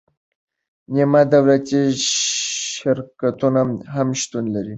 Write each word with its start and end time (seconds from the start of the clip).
نیمه 0.93 1.21
دولتي 1.33 1.79
شرکتونه 2.71 3.61
هم 3.93 4.09
شتون 4.19 4.45
لري. 4.53 4.69